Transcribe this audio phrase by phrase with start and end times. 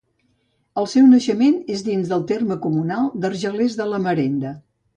[0.81, 4.59] El seu naixement és dins del terme comunal d'Argelers de la Marenda.